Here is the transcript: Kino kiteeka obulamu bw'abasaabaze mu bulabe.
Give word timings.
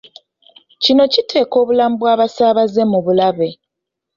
Kino 0.83 1.03
kiteeka 1.13 1.55
obulamu 1.61 1.95
bw'abasaabaze 1.99 2.81
mu 2.91 2.99
bulabe. 3.05 3.49